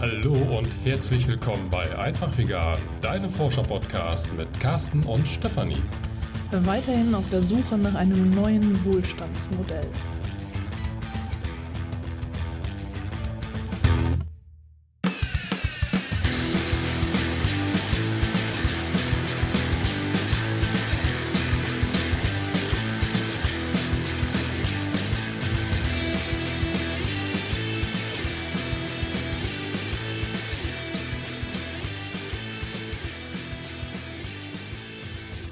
[0.00, 5.82] Hallo und herzlich willkommen bei Einfach Vegan, deinem Forscher-Podcast mit Carsten und Stefanie.
[6.50, 9.86] Weiterhin auf der Suche nach einem neuen Wohlstandsmodell.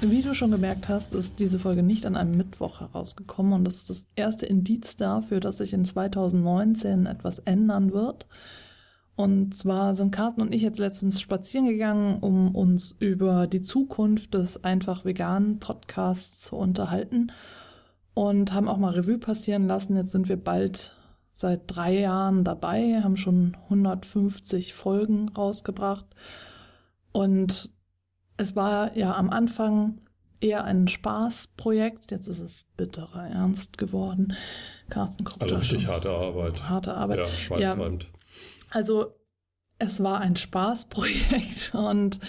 [0.01, 3.75] Wie du schon gemerkt hast, ist diese Folge nicht an einem Mittwoch herausgekommen und das
[3.75, 8.25] ist das erste Indiz dafür, dass sich in 2019 etwas ändern wird.
[9.17, 14.33] Und zwar sind Carsten und ich jetzt letztens spazieren gegangen, um uns über die Zukunft
[14.35, 17.33] des einfach veganen Podcasts zu unterhalten
[18.13, 19.97] und haben auch mal Revue passieren lassen.
[19.97, 20.95] Jetzt sind wir bald
[21.33, 26.05] seit drei Jahren dabei, haben schon 150 Folgen rausgebracht
[27.11, 27.71] und
[28.39, 29.99] es war ja am Anfang
[30.39, 32.11] eher ein Spaßprojekt.
[32.11, 34.33] Jetzt ist es bitterer Ernst geworden.
[34.89, 36.69] Carsten guckt Also richtig harte Arbeit.
[36.69, 37.19] Harte Arbeit.
[37.19, 38.03] Ja, schweißtreibend.
[38.03, 38.09] Ja,
[38.69, 39.13] also
[39.77, 42.21] es war ein Spaßprojekt und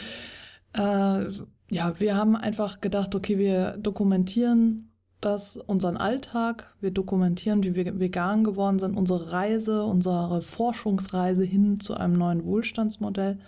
[0.73, 1.29] äh,
[1.71, 8.01] ja, wir haben einfach gedacht, okay, wir dokumentieren das, unseren Alltag, wir dokumentieren, wie wir
[8.01, 13.39] vegan geworden sind, unsere Reise, unsere Forschungsreise hin zu einem neuen Wohlstandsmodell.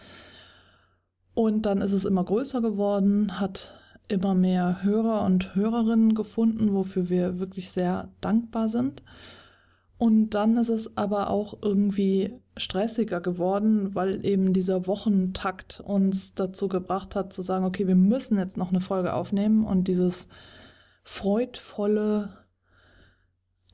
[1.35, 3.75] Und dann ist es immer größer geworden, hat
[4.09, 9.03] immer mehr Hörer und Hörerinnen gefunden, wofür wir wirklich sehr dankbar sind.
[9.97, 16.69] Und dann ist es aber auch irgendwie stressiger geworden, weil eben dieser Wochentakt uns dazu
[16.69, 20.29] gebracht hat zu sagen, okay, wir müssen jetzt noch eine Folge aufnehmen und dieses
[21.05, 22.42] freudvolle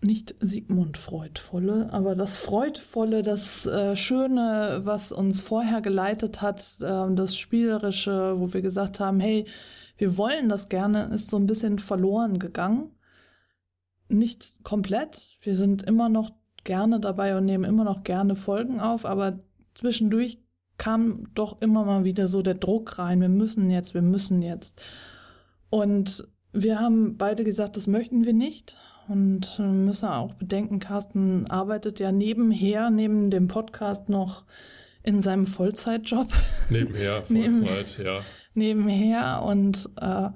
[0.00, 7.14] nicht Sigmund Freudvolle, aber das Freudvolle, das äh, Schöne, was uns vorher geleitet hat, äh,
[7.14, 9.46] das Spielerische, wo wir gesagt haben, hey,
[9.96, 12.92] wir wollen das gerne, ist so ein bisschen verloren gegangen.
[14.09, 15.36] Nicht komplett.
[15.42, 16.30] Wir sind immer noch
[16.62, 19.41] gerne dabei und nehmen immer noch gerne Folgen auf, aber
[19.75, 20.38] zwischendurch
[20.78, 23.20] kam doch immer mal wieder so der Druck rein.
[23.20, 24.80] Wir müssen jetzt, wir müssen jetzt.
[25.70, 31.98] Und wir haben beide gesagt, das möchten wir nicht und müssen auch bedenken, Carsten arbeitet
[31.98, 34.44] ja nebenher, neben dem Podcast noch
[35.02, 36.28] in seinem Vollzeitjob.
[36.70, 38.20] Nebenher, Vollzeit, ja.
[38.54, 40.28] Nebenher und äh,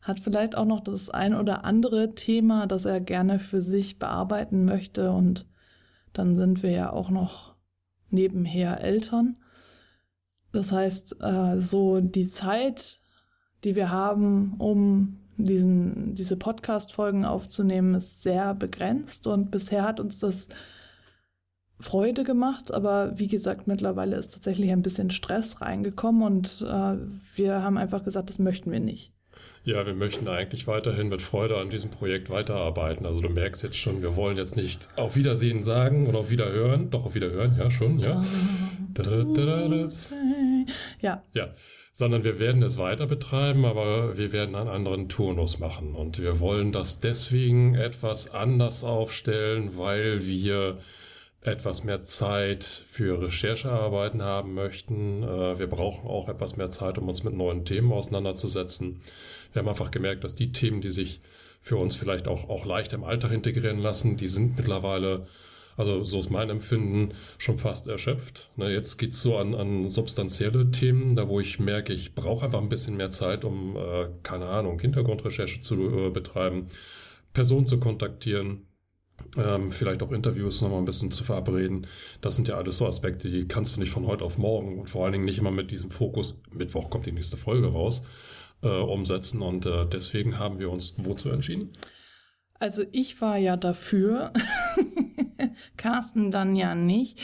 [0.00, 4.64] hat vielleicht auch noch das ein oder andere Thema, das er gerne für sich bearbeiten
[4.64, 5.10] möchte.
[5.10, 5.46] Und
[6.12, 7.54] dann sind wir ja auch noch
[8.10, 9.36] nebenher Eltern.
[10.52, 13.00] Das heißt, äh, so die Zeit,
[13.64, 20.20] die wir haben, um diesen, diese Podcast-Folgen aufzunehmen, ist sehr begrenzt und bisher hat uns
[20.20, 20.48] das
[21.80, 26.96] Freude gemacht, aber wie gesagt, mittlerweile ist tatsächlich ein bisschen Stress reingekommen und äh,
[27.34, 29.12] wir haben einfach gesagt, das möchten wir nicht.
[29.64, 33.06] Ja, wir möchten eigentlich weiterhin mit Freude an diesem Projekt weiterarbeiten.
[33.06, 36.90] Also du merkst jetzt schon, wir wollen jetzt nicht auf Wiedersehen sagen oder auf Wiederhören.
[36.90, 38.22] Doch, auf Wiederhören, ja, schon, ja.
[38.92, 39.88] Da, da, da,
[41.00, 41.22] ja.
[41.32, 41.50] Ja
[41.96, 45.94] sondern wir werden es weiter betreiben, aber wir werden einen anderen Turnus machen.
[45.94, 50.78] Und wir wollen das deswegen etwas anders aufstellen, weil wir
[51.40, 55.22] etwas mehr Zeit für Recherchearbeiten haben möchten.
[55.22, 59.00] Äh, wir brauchen auch etwas mehr Zeit, um uns mit neuen Themen auseinanderzusetzen.
[59.52, 61.20] Wir haben einfach gemerkt, dass die Themen, die sich
[61.60, 65.28] für uns vielleicht auch, auch leicht im Alltag integrieren lassen, die sind mittlerweile
[65.76, 68.50] also so ist mein Empfinden schon fast erschöpft.
[68.56, 72.60] Na, jetzt geht's so an, an substanzielle Themen, da wo ich merke, ich brauche einfach
[72.60, 76.66] ein bisschen mehr Zeit, um, äh, keine Ahnung, Hintergrundrecherche zu äh, betreiben,
[77.32, 78.66] Personen zu kontaktieren,
[79.36, 81.86] ähm, vielleicht auch Interviews nochmal ein bisschen zu verabreden.
[82.20, 84.90] Das sind ja alles so Aspekte, die kannst du nicht von heute auf morgen und
[84.90, 88.04] vor allen Dingen nicht immer mit diesem Fokus, Mittwoch kommt die nächste Folge raus,
[88.62, 89.42] äh, umsetzen.
[89.42, 91.70] Und äh, deswegen haben wir uns wozu entschieden?
[92.58, 94.32] Also ich war ja dafür,
[95.76, 97.20] Carsten dann ja nicht.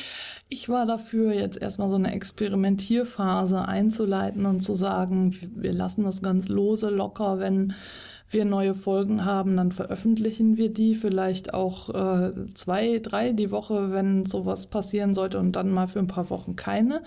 [0.48, 6.22] Ich war dafür, jetzt erstmal so eine Experimentierphase einzuleiten und zu sagen, wir lassen das
[6.22, 7.74] ganz lose, locker, wenn
[8.28, 13.90] wir neue Folgen haben, dann veröffentlichen wir die vielleicht auch äh, zwei, drei die Woche,
[13.90, 17.02] wenn sowas passieren sollte und dann mal für ein paar Wochen keine.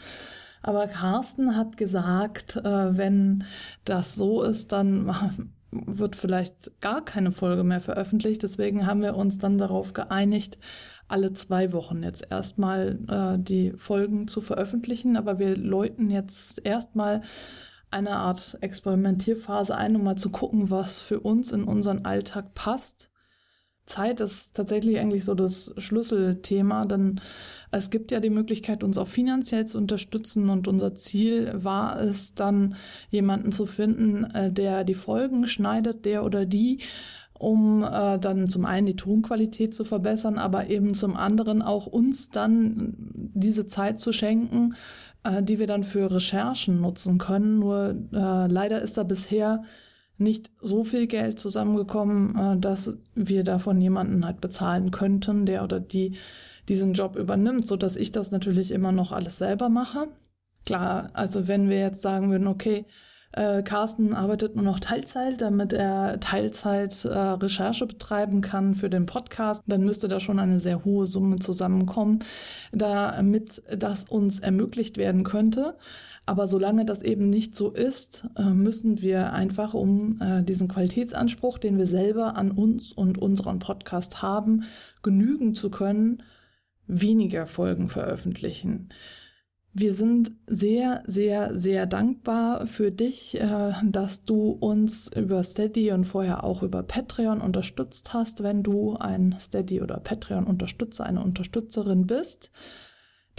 [0.62, 3.44] Aber Carsten hat gesagt, äh, wenn
[3.86, 5.14] das so ist, dann
[5.86, 8.44] wird vielleicht gar keine Folge mehr veröffentlicht.
[8.44, 10.58] Deswegen haben wir uns dann darauf geeinigt,
[11.08, 15.18] alle zwei Wochen jetzt erstmal äh, die Folgen zu veröffentlichen.
[15.18, 17.22] Aber wir läuten jetzt erstmal
[17.92, 23.12] eine Art Experimentierphase ein, um mal zu gucken, was für uns in unseren Alltag passt.
[23.86, 27.20] Zeit ist tatsächlich eigentlich so das Schlüsselthema, denn
[27.72, 32.34] es gibt ja die Möglichkeit, uns auch finanziell zu unterstützen und unser Ziel war es
[32.34, 32.76] dann,
[33.10, 36.80] jemanden zu finden, äh, der die Folgen schneidet, der oder die,
[37.38, 42.30] um äh, dann zum einen die Tonqualität zu verbessern, aber eben zum anderen auch uns
[42.30, 42.94] dann
[43.34, 44.76] diese Zeit zu schenken,
[45.24, 47.60] äh, die wir dann für Recherchen nutzen können.
[47.60, 49.64] Nur äh, leider ist da bisher
[50.18, 55.80] nicht so viel Geld zusammengekommen, äh, dass wir davon jemanden halt bezahlen könnten, der oder
[55.80, 56.18] die
[56.70, 60.08] diesen Job übernimmt, so dass ich das natürlich immer noch alles selber mache.
[60.66, 62.86] Klar, also wenn wir jetzt sagen würden, okay,
[63.34, 69.06] äh, Carsten arbeitet nur noch Teilzeit, damit er Teilzeit äh, Recherche betreiben kann für den
[69.06, 69.64] Podcast.
[69.68, 72.20] Dann müsste da schon eine sehr hohe Summe zusammenkommen,
[72.72, 75.76] damit das uns ermöglicht werden könnte.
[76.26, 81.58] Aber solange das eben nicht so ist, äh, müssen wir einfach, um äh, diesen Qualitätsanspruch,
[81.58, 84.64] den wir selber an uns und unseren Podcast haben,
[85.02, 86.24] genügen zu können,
[86.88, 88.90] weniger Folgen veröffentlichen.
[89.76, 96.04] Wir sind sehr, sehr, sehr dankbar für dich, äh, dass du uns über Steady und
[96.04, 102.52] vorher auch über Patreon unterstützt hast, wenn du ein Steady oder Patreon-Unterstützer, eine Unterstützerin bist.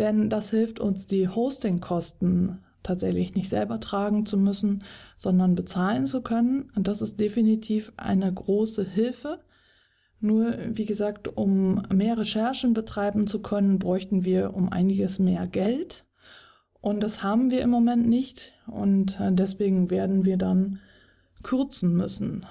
[0.01, 4.83] Denn das hilft uns, die Hostingkosten tatsächlich nicht selber tragen zu müssen,
[5.17, 6.73] sondern bezahlen zu können.
[6.75, 9.39] Und das ist definitiv eine große Hilfe.
[10.19, 16.05] Nur, wie gesagt, um mehr Recherchen betreiben zu können, bräuchten wir um einiges mehr Geld.
[16.85, 18.53] Und das haben wir im Moment nicht.
[18.67, 20.81] Und äh, deswegen werden wir dann
[21.43, 22.45] kürzen müssen.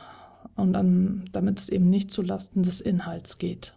[0.55, 3.75] Und dann, damit es eben nicht zulasten des Inhalts geht.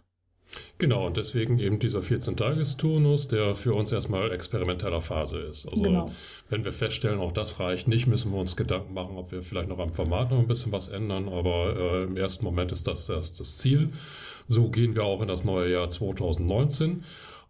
[0.79, 5.67] Genau, und deswegen eben dieser 14-Tages-Turnus, der für uns erstmal experimenteller Phase ist.
[5.69, 6.09] Also genau.
[6.49, 9.69] wenn wir feststellen, auch das reicht nicht, müssen wir uns Gedanken machen, ob wir vielleicht
[9.69, 11.29] noch am Format noch ein bisschen was ändern.
[11.29, 13.91] Aber äh, im ersten Moment ist das erst das Ziel.
[14.47, 17.03] So gehen wir auch in das neue Jahr 2019.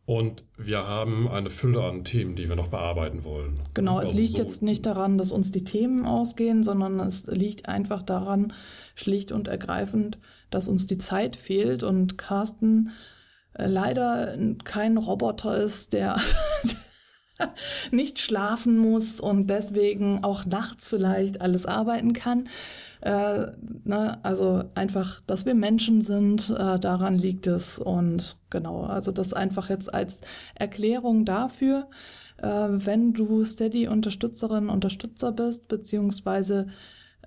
[0.07, 3.55] Und wir haben eine Fülle an Themen, die wir noch bearbeiten wollen.
[3.73, 7.27] Genau, also es liegt so jetzt nicht daran, dass uns die Themen ausgehen, sondern es
[7.27, 8.53] liegt einfach daran,
[8.95, 10.17] schlicht und ergreifend,
[10.49, 12.91] dass uns die Zeit fehlt und Carsten
[13.51, 16.15] äh, leider kein Roboter ist, der
[17.91, 22.49] nicht schlafen muss und deswegen auch nachts vielleicht alles arbeiten kann.
[23.01, 23.47] Äh,
[23.83, 27.79] ne, also einfach, dass wir Menschen sind, äh, daran liegt es.
[27.79, 30.21] Und genau, also das einfach jetzt als
[30.55, 31.87] Erklärung dafür,
[32.37, 36.67] äh, wenn du Steady-Unterstützerin, Unterstützer bist, beziehungsweise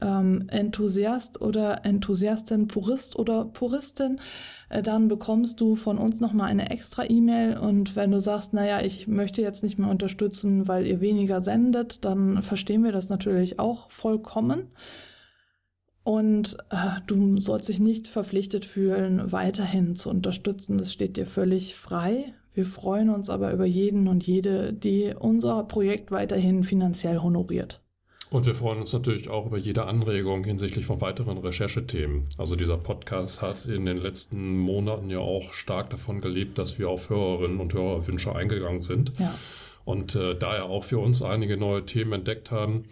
[0.01, 4.21] ähm, Enthusiast oder Enthusiastin, Purist oder Puristin,
[4.69, 8.81] äh, dann bekommst du von uns nochmal eine extra E-Mail und wenn du sagst, naja,
[8.83, 13.59] ich möchte jetzt nicht mehr unterstützen, weil ihr weniger sendet, dann verstehen wir das natürlich
[13.59, 14.69] auch vollkommen.
[16.03, 20.79] Und äh, du sollst dich nicht verpflichtet fühlen, weiterhin zu unterstützen.
[20.79, 22.33] Das steht dir völlig frei.
[22.55, 27.81] Wir freuen uns aber über jeden und jede, die unser Projekt weiterhin finanziell honoriert.
[28.31, 32.29] Und wir freuen uns natürlich auch über jede Anregung hinsichtlich von weiteren Recherchethemen.
[32.39, 36.89] Also dieser Podcast hat in den letzten Monaten ja auch stark davon gelebt, dass wir
[36.89, 39.19] auf Hörerinnen und Hörerwünsche eingegangen sind.
[39.19, 39.35] Ja.
[39.85, 42.85] Und äh, daher auch für uns einige neue Themen entdeckt haben.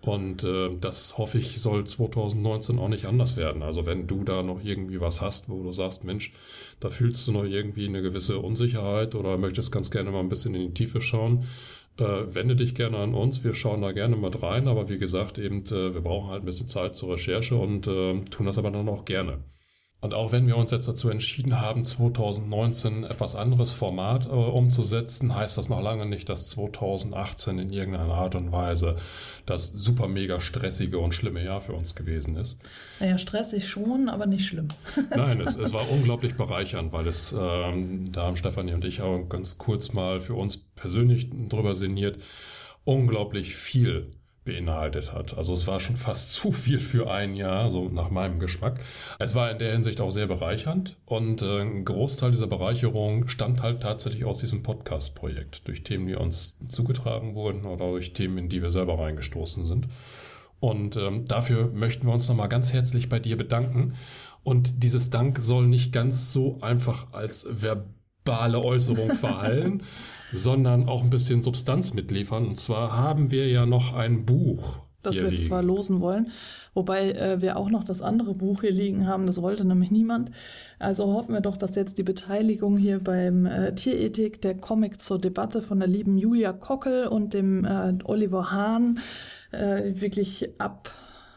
[0.00, 3.62] Und äh, das hoffe ich, soll 2019 auch nicht anders werden.
[3.62, 6.32] Also wenn du da noch irgendwie was hast, wo du sagst, Mensch,
[6.80, 10.54] da fühlst du noch irgendwie eine gewisse Unsicherheit oder möchtest ganz gerne mal ein bisschen
[10.54, 11.44] in die Tiefe schauen,
[12.00, 13.44] wende dich gerne an uns.
[13.44, 14.68] Wir schauen da gerne mit rein.
[14.68, 18.20] Aber wie gesagt, eben, äh, wir brauchen halt ein bisschen Zeit zur Recherche und äh,
[18.24, 19.38] tun das aber dann auch gerne.
[20.02, 25.34] Und auch wenn wir uns jetzt dazu entschieden haben, 2019 etwas anderes Format äh, umzusetzen,
[25.34, 28.96] heißt das noch lange nicht, dass 2018 in irgendeiner Art und Weise
[29.44, 32.62] das super mega stressige und schlimme Jahr für uns gewesen ist.
[32.98, 34.68] Naja, stressig schon, aber nicht schlimm.
[35.14, 39.28] Nein, es, es, war unglaublich bereichernd, weil es, ähm, da haben Stefanie und ich auch
[39.28, 42.22] ganz kurz mal für uns persönlich drüber sinniert,
[42.84, 44.12] unglaublich viel
[44.44, 45.36] beinhaltet hat.
[45.36, 48.80] Also es war schon fast zu viel für ein Jahr, so nach meinem Geschmack.
[49.18, 53.62] Es war in der Hinsicht auch sehr bereichernd und äh, ein Großteil dieser Bereicherung stammt
[53.62, 58.48] halt tatsächlich aus diesem Podcast-Projekt, durch Themen, die uns zugetragen wurden oder durch Themen, in
[58.48, 59.88] die wir selber reingestoßen sind.
[60.58, 63.94] Und ähm, dafür möchten wir uns nochmal ganz herzlich bei dir bedanken.
[64.42, 67.46] Und dieses Dank soll nicht ganz so einfach als
[68.24, 69.82] verbale Äußerung verhallen,
[70.32, 72.46] sondern auch ein bisschen Substanz mitliefern.
[72.46, 74.80] Und zwar haben wir ja noch ein Buch.
[75.02, 75.48] Das wir liegen.
[75.48, 76.30] verlosen wollen.
[76.74, 79.26] Wobei äh, wir auch noch das andere Buch hier liegen haben.
[79.26, 80.30] Das wollte nämlich niemand.
[80.78, 85.18] Also hoffen wir doch, dass jetzt die Beteiligung hier beim äh, Tierethik, der Comic zur
[85.18, 88.98] Debatte von der lieben Julia Kockel und dem äh, Oliver Hahn
[89.52, 90.92] äh, wirklich ab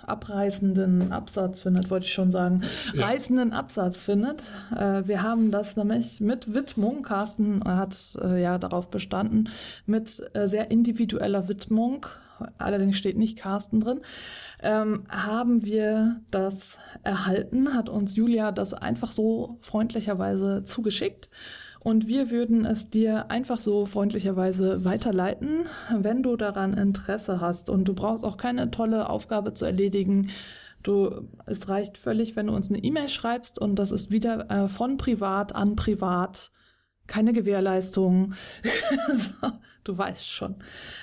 [0.08, 2.62] abreißenden Absatz findet, wollte ich schon sagen,
[2.94, 3.06] ja.
[3.06, 4.52] reißenden Absatz findet.
[4.76, 9.50] Äh, wir haben das nämlich mit Widmung, Carsten hat äh, ja darauf bestanden,
[9.86, 12.06] mit äh, sehr individueller Widmung,
[12.58, 14.00] allerdings steht nicht Carsten drin,
[14.62, 21.30] ähm, haben wir das erhalten, hat uns Julia das einfach so freundlicherweise zugeschickt.
[21.84, 27.70] Und wir würden es dir einfach so freundlicherweise weiterleiten, wenn du daran Interesse hast.
[27.70, 30.32] Und du brauchst auch keine tolle Aufgabe zu erledigen.
[30.82, 34.68] Du, es reicht völlig, wenn du uns eine E-Mail schreibst und das ist wieder äh,
[34.68, 36.52] von privat an privat.
[37.06, 38.34] Keine Gewährleistung.
[39.14, 39.52] so,
[39.84, 40.56] du weißt schon.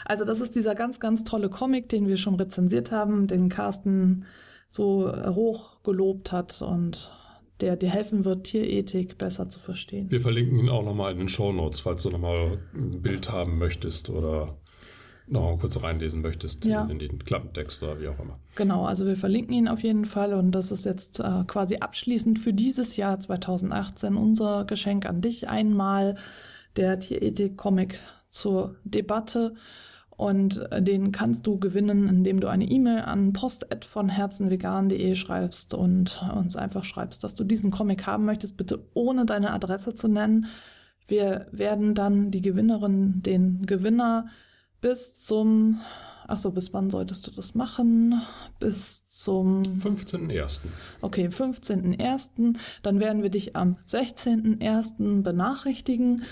[0.07, 4.25] Also das ist dieser ganz, ganz tolle Comic, den wir schon rezensiert haben, den Carsten
[4.67, 7.11] so hoch gelobt hat und
[7.61, 10.11] der dir helfen wird, Tierethik besser zu verstehen.
[10.11, 13.59] Wir verlinken ihn auch nochmal in den Show Notes, falls du nochmal ein Bild haben
[13.59, 14.57] möchtest oder
[15.31, 16.83] noch kurz reinlesen möchtest ja.
[16.85, 18.39] in, in, den Klappentext oder wie auch immer.
[18.57, 22.39] Genau, also wir verlinken ihn auf jeden Fall und das ist jetzt äh, quasi abschließend
[22.39, 26.17] für dieses Jahr 2018 unser Geschenk an dich einmal
[26.77, 29.55] der Tierethik-Comic zur Debatte.
[30.21, 35.73] Und äh, den kannst du gewinnen, indem du eine E-Mail an post@ von herzenvegan.de schreibst
[35.73, 40.09] und uns einfach schreibst, dass du diesen Comic haben möchtest, bitte ohne deine Adresse zu
[40.09, 40.45] nennen.
[41.07, 44.27] Wir werden dann die Gewinnerin, den Gewinner
[44.83, 45.81] bis zum,
[46.29, 48.21] ach so, bis wann solltest du das machen?
[48.59, 50.61] Bis zum 15.01.
[51.01, 52.59] Okay, 15.01.
[52.83, 55.23] Dann werden wir dich am 16.01.
[55.23, 56.25] benachrichtigen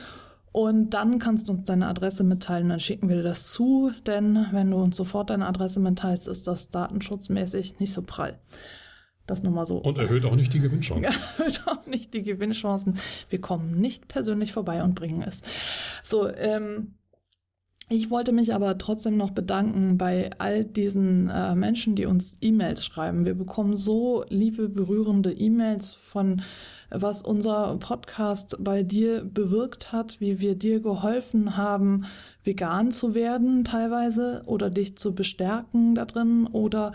[0.52, 4.46] und dann kannst du uns deine Adresse mitteilen, dann schicken wir dir das zu, denn
[4.52, 8.38] wenn du uns sofort deine Adresse mitteilst, ist das datenschutzmäßig nicht so prall.
[9.26, 9.76] Das nur mal so.
[9.76, 11.04] Und erhöht auch nicht die Gewinnchancen.
[11.38, 12.94] erhöht auch nicht die Gewinnchancen.
[13.28, 15.42] Wir kommen nicht persönlich vorbei und bringen es.
[16.02, 16.94] So, ähm,
[17.90, 22.84] ich wollte mich aber trotzdem noch bedanken bei all diesen äh, Menschen, die uns E-Mails
[22.84, 23.24] schreiben.
[23.24, 26.42] Wir bekommen so liebe, berührende E-Mails von
[26.90, 32.04] was unser Podcast bei dir bewirkt hat, wie wir dir geholfen haben,
[32.44, 36.92] vegan zu werden teilweise oder dich zu bestärken da drin oder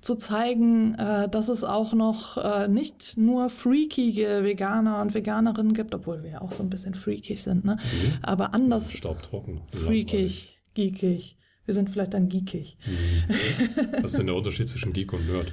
[0.00, 5.94] zu zeigen, äh, dass es auch noch äh, nicht nur freakige Veganer und Veganerinnen gibt,
[5.94, 7.78] obwohl wir ja auch so ein bisschen freakig sind, ne?
[7.80, 8.12] Mhm.
[8.22, 8.92] Aber anders.
[8.92, 9.62] Staubtrocken.
[9.68, 11.38] Freakig, geekig.
[11.64, 12.76] Wir sind vielleicht dann geekig.
[12.86, 13.34] Mhm.
[14.02, 15.50] Was ist denn der Unterschied zwischen Geek und Nerd?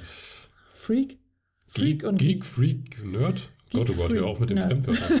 [0.74, 1.18] Freak?
[1.66, 3.50] Freak Geek, und Geek, Freak, Nerd?
[3.72, 5.20] Gott, oh Gott, hör auf mit den Fremdwörtern.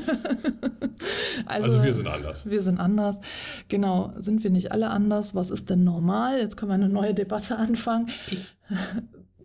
[1.46, 2.48] also, also, wir sind anders.
[2.48, 3.20] Wir sind anders.
[3.68, 5.34] Genau, sind wir nicht alle anders?
[5.34, 6.38] Was ist denn normal?
[6.38, 8.08] Jetzt können wir eine neue Debatte anfangen.
[8.30, 8.56] Ich.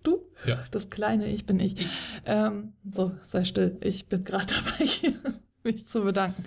[0.04, 0.22] Du?
[0.46, 0.64] Ja.
[0.72, 1.82] Das kleine Ich bin ich.
[1.82, 1.88] ich.
[2.26, 3.78] Ähm, so, sei still.
[3.82, 6.46] Ich bin gerade dabei, mich zu bedanken.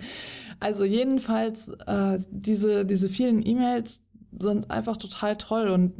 [0.59, 4.03] Also jedenfalls, äh, diese, diese vielen E-Mails
[4.39, 5.93] sind einfach total toll und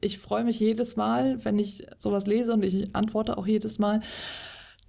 [0.00, 4.00] ich freue mich jedes Mal, wenn ich sowas lese und ich antworte auch jedes Mal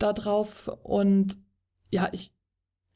[0.04, 0.70] darauf.
[0.84, 1.38] Und
[1.92, 2.32] ja, ich,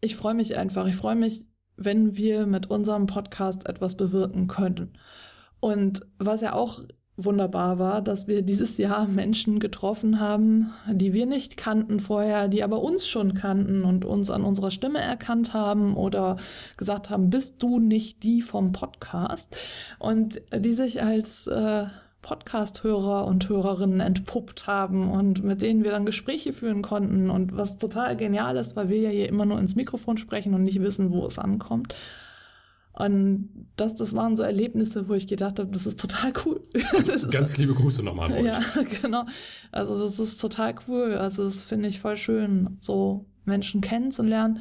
[0.02, 0.88] ich freue mich einfach.
[0.88, 4.98] Ich freue mich, wenn wir mit unserem Podcast etwas bewirken können.
[5.60, 6.84] Und was ja auch
[7.18, 12.64] wunderbar war, dass wir dieses Jahr Menschen getroffen haben, die wir nicht kannten vorher, die
[12.64, 16.38] aber uns schon kannten und uns an unserer Stimme erkannt haben oder
[16.78, 19.58] gesagt haben, bist du nicht die vom Podcast?
[19.98, 21.88] Und die sich als äh,
[22.28, 27.78] Podcast-Hörer und Hörerinnen entpuppt haben und mit denen wir dann Gespräche führen konnten und was
[27.78, 31.14] total genial ist, weil wir ja hier immer nur ins Mikrofon sprechen und nicht wissen,
[31.14, 31.96] wo es ankommt.
[32.92, 36.62] Und das, das waren so Erlebnisse, wo ich gedacht habe, das ist total cool.
[36.98, 38.46] Also ganz liebe Grüße nochmal an euch.
[38.46, 38.60] Ja,
[39.02, 39.24] genau.
[39.72, 41.14] Also das ist total cool.
[41.14, 44.60] Also das finde ich voll schön, so Menschen kennenzulernen.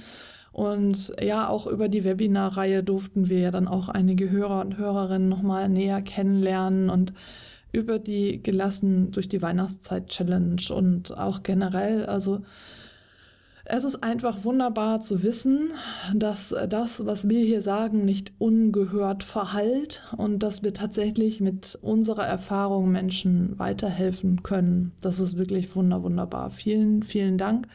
[0.52, 5.28] Und ja, auch über die Webinarreihe durften wir ja dann auch einige Hörer und Hörerinnen
[5.28, 7.12] nochmal näher kennenlernen und
[7.76, 12.06] über die gelassen durch die Weihnachtszeit Challenge und auch generell.
[12.06, 12.40] Also
[13.64, 15.72] es ist einfach wunderbar zu wissen,
[16.14, 22.26] dass das, was wir hier sagen, nicht ungehört verhallt und dass wir tatsächlich mit unserer
[22.26, 24.92] Erfahrung Menschen weiterhelfen können.
[25.00, 26.50] Das ist wirklich wunder, wunderbar.
[26.50, 27.66] Vielen, vielen Dank,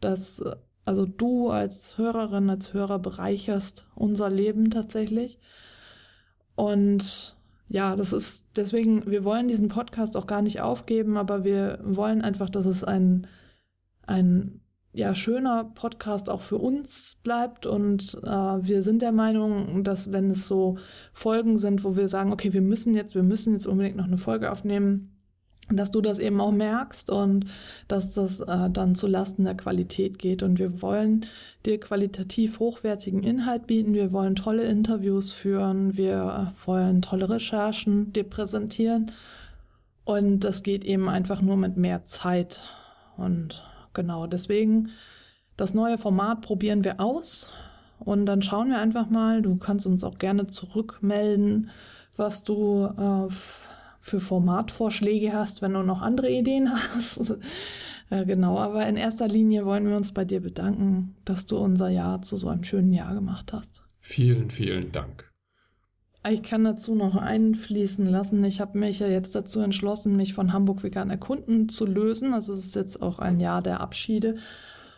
[0.00, 0.42] dass
[0.84, 5.38] also du als Hörerin, als Hörer bereicherst unser Leben tatsächlich.
[6.54, 7.34] Und
[7.68, 12.22] ja, das ist deswegen, wir wollen diesen Podcast auch gar nicht aufgeben, aber wir wollen
[12.22, 13.26] einfach, dass es ein,
[14.06, 14.60] ein
[14.92, 17.66] ja, schöner Podcast auch für uns bleibt.
[17.66, 20.78] Und äh, wir sind der Meinung, dass wenn es so
[21.12, 24.18] Folgen sind, wo wir sagen, okay, wir müssen jetzt, wir müssen jetzt unbedingt noch eine
[24.18, 25.13] Folge aufnehmen,
[25.70, 27.46] dass du das eben auch merkst und
[27.88, 30.42] dass das äh, dann zu Lasten der Qualität geht.
[30.42, 31.24] Und wir wollen
[31.64, 33.94] dir qualitativ hochwertigen Inhalt bieten.
[33.94, 35.96] Wir wollen tolle Interviews führen.
[35.96, 39.10] Wir wollen tolle Recherchen dir präsentieren.
[40.04, 42.62] Und das geht eben einfach nur mit mehr Zeit.
[43.16, 43.62] Und
[43.94, 44.90] genau deswegen,
[45.56, 47.50] das neue Format probieren wir aus.
[48.00, 49.40] Und dann schauen wir einfach mal.
[49.40, 51.70] Du kannst uns auch gerne zurückmelden,
[52.16, 53.32] was du äh,
[54.04, 57.38] für Formatvorschläge hast, wenn du noch andere Ideen hast.
[58.10, 61.88] äh, genau, aber in erster Linie wollen wir uns bei dir bedanken, dass du unser
[61.88, 63.80] Jahr zu so einem schönen Jahr gemacht hast.
[64.00, 65.32] Vielen, vielen Dank.
[66.28, 68.44] Ich kann dazu noch einfließen lassen.
[68.44, 72.34] Ich habe mich ja jetzt dazu entschlossen, mich von Hamburg Vegan Erkunden zu lösen.
[72.34, 74.36] Also es ist jetzt auch ein Jahr der Abschiede.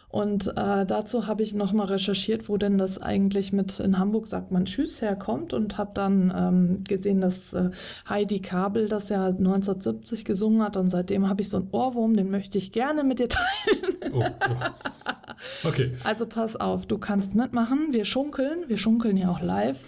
[0.08, 4.52] Und äh, dazu habe ich nochmal recherchiert, wo denn das eigentlich mit in Hamburg sagt
[4.52, 7.70] man Tschüss herkommt und habe dann ähm, gesehen, dass äh,
[8.08, 12.30] Heidi Kabel das ja 1970 gesungen hat und seitdem habe ich so einen Ohrwurm, den
[12.30, 14.12] möchte ich gerne mit dir teilen.
[14.12, 15.68] Oh, oh.
[15.68, 15.92] Okay.
[16.04, 17.88] Also pass auf, du kannst mitmachen.
[17.90, 19.78] Wir schunkeln, wir schunkeln ja auch live.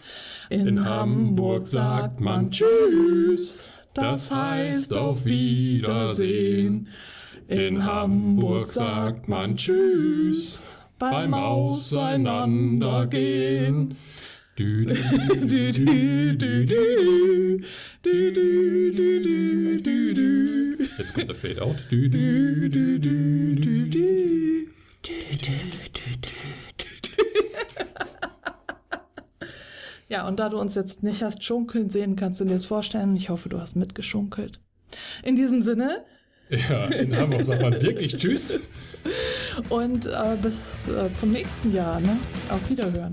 [0.50, 6.88] In, In Hamburg sagt man Tschüss, das heißt auf Wiedersehen.
[7.48, 13.96] In Hamburg sagt man Tschüss beim Auseinandergehen.
[20.98, 21.76] Jetzt kommt der Fade Out.
[30.10, 33.16] Ja, und da du uns jetzt nicht hast schunkeln sehen, kannst du dir das vorstellen.
[33.16, 34.60] Ich hoffe, du hast mitgeschunkelt.
[35.22, 36.04] In diesem Sinne.
[36.50, 38.60] Ja, in Hamburg sagt man wirklich Tschüss.
[39.68, 42.00] Und äh, bis äh, zum nächsten Jahr.
[42.00, 42.18] Ne?
[42.48, 43.12] Auf Wiederhören.